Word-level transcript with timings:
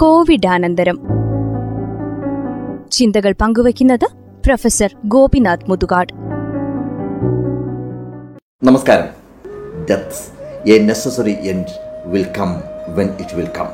കോവിഡാനന്തരം. 0.00 1.00
ചിന്തകൾ 2.92 3.34
പങ്കുവയ്ക്കുന്നത് 3.40 4.06
പ്രൊഫസർ 4.44 4.96
ഗോപിനാഥ് 5.04 5.70
മുതുകാട്. 5.70 6.12
നമസ്കാരം. 8.66 9.06
A 10.66 10.78
necessary 10.78 11.36
end 11.40 11.66
will 12.06 12.26
come 12.38 12.60
when 12.88 13.08
it 13.20 13.36
will 13.36 13.48
come 13.58 13.66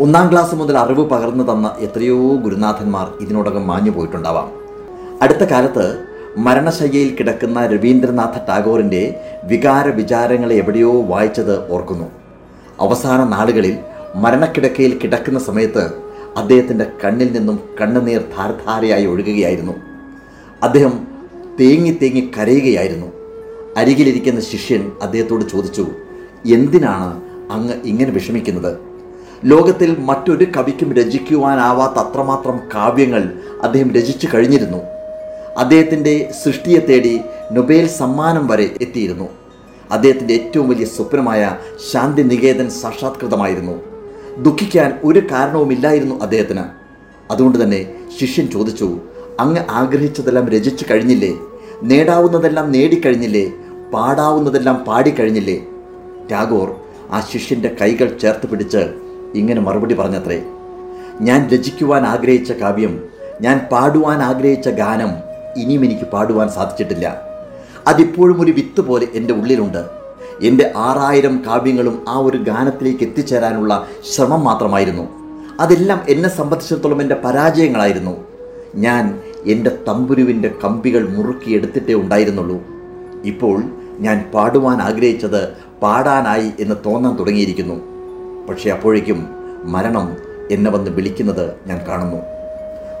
ഒന്നാം 0.00 0.32
ക്ലാസ് 0.32 0.54
മുതൽ 0.54 0.78
അറിവ് 0.78 1.10
പകർന്നു 1.10 1.52
തന്ന 1.52 1.74
എത്രയോ 1.78 2.36
ഗുരുനാഥന്മാർ 2.36 3.12
ഇതിനോടകം 3.20 3.66
മാഞ്ഞു 3.66 3.90
പോയിട്ടുണ്ടാവാം. 3.90 4.50
അടുത്ത 5.22 5.44
കാലത്ത് 5.44 6.04
മരണശയ്യയിൽ 6.38 7.16
കിടക്കുന്ന 7.16 7.66
രവീന്ദ്രനാഥ 7.66 8.38
ടാഗോറിന്റെ 8.48 9.20
വികാര 9.44 9.88
വിചാരങ്ങളെ 9.88 10.54
എവിടെയോ 10.54 11.02
വായിച്ചത് 11.02 11.72
ഓർക്കുന്നു. 11.72 12.04
അവസാന 12.80 13.24
നാളുകളിൽ 13.24 13.78
മരണക്കിടക്കയിൽ 14.14 14.98
കിടക്കുന്ന 14.98 15.38
സമയത്ത് 15.38 15.90
അദ്ദേഹത്തിന്റെ 16.36 16.86
കണ്ണിൽ 17.04 17.32
നിന്നും 17.32 17.60
കണ്ണുനീർ 17.80 18.20
ധാരധാരയായി 18.20 19.06
ഒഴുകുകയായിരുന്നു. 19.06 19.72
അദ്ദേഹം 20.62 21.06
തേങ്ങി 21.60 21.98
തേങ്ങി 22.02 22.30
കരയുകയായിരുന്നു. 22.38 23.06
അരികിലിരിക്കുന്ന 23.76 24.40
ശിഷ്യൻ 24.40 24.92
അദ്ദേഹത്തോട് 25.02 25.44
ചോദിച്ചു 25.44 25.86
എന്തിനാണ് 26.46 27.20
അങ്ങ് 27.52 27.74
ഇങ്ങനെ 27.84 28.10
വിഷമിക്കുന്നത്? 28.10 28.78
ലോകത്തിൽ 29.44 29.96
മറ്റൊരു 29.98 30.46
കവിക്കും 30.56 30.92
രചിക്കുവാനാവാത്ത 30.92 31.92
അത്രമാത്രം 31.92 32.60
കാവ്യങ്ങൾ 32.74 33.32
അദ്ദേഹം 33.62 33.94
രചിച്ചു 33.94 34.28
കഴിഞ്ഞിരുന്നു. 34.34 34.78
അദ്ദേഹത്തിന്റെ 35.56 36.32
സൃഷ്ടിയെ 36.44 36.78
തേടി 36.78 37.20
നൊബേൽ 37.52 37.86
സമ്മാനം 37.86 38.46
വരെ 38.46 38.70
എത്തിയിരുന്നു. 38.80 39.28
അദ്ദേഹത്തിന്റെ 39.90 40.34
ഏറ്റവും 40.34 40.68
വലിയ 40.68 40.84
സ്വപ്നമായ 40.84 41.56
ശാന്തി 41.92 42.22
നികേതൻ 42.22 42.70
സാക്ഷാത്കൃതമായിരുന്നു. 42.70 43.89
ദുഃഖിക്കാൻ 44.44 45.00
ഒരു 45.04 45.20
കാരണവുമില്ലായിരുന്നു 45.30 46.14
അദ്ദേഹത്തിന്. 46.22 46.64
അതുകൊണ്ട് 47.30 47.62
തന്നെ 47.62 47.94
ശിഷ്യൻ 48.20 48.50
ചോദിച്ചു 48.50 48.98
അങ്ങ് 49.40 49.62
ആഗ്രഹിച്ചതെല്ലാം 49.70 50.48
രചിച്ചു 50.48 50.84
കഴിഞ്ഞില്ലേ? 50.90 51.32
നേടാവുന്നതെല്ലാം 51.82 52.72
നേടിക്കഴിഞ്ഞില്ലേ? 52.72 53.52
പാടാവുന്നതെല്ലാം 53.94 54.76
പാടിക്കഴിഞ്ഞില്ലേ? 54.84 55.58
ടാഗോർ 56.32 56.68
ആ 57.10 57.20
ശിഷ്യന്റെ 57.20 57.76
കൈകൾ 57.80 58.18
ചേർത്ത് 58.18 58.46
പിടിച്ച് 58.50 58.82
ഇങ്ങനെ 59.34 59.60
മറുപടി 59.60 59.94
പറഞ്ഞത്രേ 59.94 60.42
ഞാൻ 61.20 61.48
രചിക്കുവാൻ 61.48 62.02
ആഗ്രഹിച്ച 62.04 62.52
കാവ്യം 62.52 63.04
ഞാൻ 63.40 63.60
പാടുവാൻ 63.72 64.22
ആഗ്രഹിച്ച 64.22 64.68
ഗാനം 64.68 65.12
ഇനിയും 65.56 65.84
എനിക്ക് 65.84 66.06
പാടുവാൻ 66.10 66.48
സാധിച്ചിട്ടില്ല. 66.48 67.06
അതിപ്പോഴും 67.86 68.40
ഒരു 68.40 68.52
വിത്ത് 68.52 68.80
പോലെ 68.80 69.06
എന്റെ 69.14 69.34
ഉള്ളിലുണ്ട്. 69.34 69.99
എന്റെ 70.42 70.72
ആറായിരം 70.76 71.42
കാവ്യങ്ങളും 71.46 72.04
ആ 72.08 72.18
ഒരു 72.18 72.36
ഗാനത്തിലേക്ക് 72.36 73.04
എത്തിച്ചേരാനുള്ള 73.04 73.86
ശ്രമം 74.14 74.44
മാത്രമായിരുന്നു. 74.44 75.08
അതെല്ലാം 75.60 76.00
എന്നെ 76.08 76.28
സംബന്ധിച്ചിടത്തോളം 76.28 77.02
എന്റെ 77.02 77.16
പരാജയങ്ങളായിരുന്നു. 77.24 78.16
ഞാൻ 78.74 79.20
എന്റെ 79.46 79.78
തമ്പുരുവിന്റെ 79.88 80.54
കമ്പികൾ 80.64 81.08
മുറുക്കിയെടുത്തിട്ടേ 81.08 81.94
ഉണ്ടായിരുന്നുള്ളൂ. 81.94 82.62
ഇപ്പോൾ 83.24 83.62
ഞാൻ 83.98 84.30
പാടുവാൻ 84.34 84.82
ആഗ്രഹിച്ചത് 84.82 85.52
പാടാനായി 85.82 86.50
എന്ന് 86.60 86.74
തോന്നാൻ 86.86 87.18
തുടങ്ങിയിരിക്കുന്നു. 87.18 87.74
പക്ഷേ 88.46 88.70
അപ്പോഴേക്കും 88.70 89.28
മരണം 89.64 90.16
എന്നെ 90.50 90.70
വന്ന് 90.70 90.90
വിളിക്കുന്നത് 90.90 91.54
ഞാൻ 91.66 91.80
കാണുന്നു. 91.88 92.16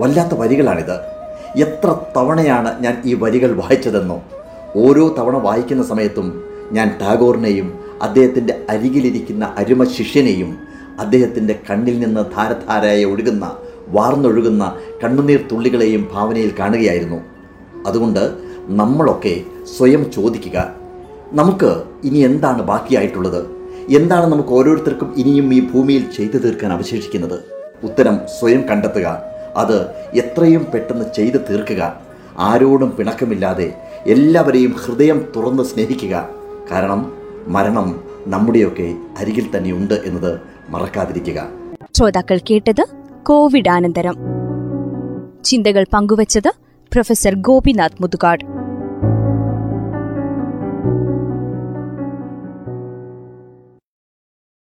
വല്ലാത്ത 0.00 0.38
വരികളാണിത്. 0.38 0.94
എത്ര 1.56 1.96
തവണയാണ് 2.16 2.82
ഞാൻ 2.82 3.02
ഈ 3.04 3.14
വരികൾ 3.14 3.56
വായിച്ചതെന്നോ? 3.56 4.22
ഓരോ 4.76 5.14
തവണ 5.18 5.36
വായിക്കുന്ന 5.36 5.82
സമയത്തും 5.82 6.51
ഞാൻ 6.72 6.98
ടാഗോറിനെയും 7.00 7.80
അദ്ദേഹത്തിന്റെ 8.02 8.60
അരികിലിരിക്കുന്ന 8.70 9.54
അരുമ 9.58 9.84
ശിഷ്യനെയും 9.84 10.58
അദ്ദേഹത്തിന്റെ 10.98 11.58
കണ്ണിൽ 11.70 12.00
നിന്ന് 12.00 12.20
ധാരധാരയായി 12.36 13.04
ഒഴുകുന്ന 13.04 13.56
വാർന്നൊഴുകുന്ന 13.88 14.76
കണ്ണുനീർ 15.04 15.40
തുള്ളികളെയും 15.52 16.08
ഭാവനയിൽ 16.12 16.54
കാണുകയായിരുന്നു. 16.58 17.20
അതുകൊണ്ട് 17.86 18.32
നമ്മളൊക്കെ 18.66 19.40
സ്വയം 19.78 20.12
ചോദിക്കുക 20.12 20.74
നമുക്ക് 21.32 21.82
ഇനി 22.04 22.18
എന്താണ് 22.18 22.62
ബാക്കിയായിട്ടുള്ളത്? 22.62 23.46
എന്താണ് 23.88 24.32
നമുക്ക് 24.32 24.48
ഓരോരുത്തർക്കും 24.48 25.14
ഇനിയും 25.16 25.54
ഈ 25.54 25.60
ഭൂമിയിൽ 25.60 26.10
ചെയ്തു 26.16 26.38
തീർക്കാൻ 26.38 26.72
അവശേഷിക്കുന്നത്? 26.72 27.38
ഉത്തരം 27.84 28.20
സ്വയം 28.40 28.68
കണ്ടെത്തുക 28.68 29.22
അത് 29.56 29.86
എത്രയും 30.14 30.66
പെട്ടെന്ന് 30.74 31.04
ചെയ്തു 31.16 31.36
തീർക്കുക. 31.36 31.96
ആരോടും 32.38 32.90
പിണക്കമില്ലാതെ 32.90 33.72
എല്ലാവരെയും 34.06 34.72
ഹൃദയം 34.72 35.32
തുറന്ന് 35.36 35.62
സ്നേഹിക്കുക. 35.62 36.41
കാരണം 36.72 37.12
മരണം 37.46 38.00
നമ്മുടെയൊക്കെ 38.26 38.94
അരികിൽ 39.18 39.56
തന്നെയുണ്ട് 39.56 39.94
എന്നത് 39.94 40.40
മറക്കാതിരിക്കുക. 40.68 41.48
ശ്രോതാക്കൾ 41.92 42.40
കേട്ടത് 42.50 42.84
കോവിഡാനന്തരം 43.22 44.16
ചിന്തകൾ 45.44 45.86
പങ്കുവച്ചത് 45.92 46.50
പ്രൊഫസർ 46.92 47.34
ഗോപിനാഥ് 47.34 47.98
മുതുകാട്. 48.00 48.61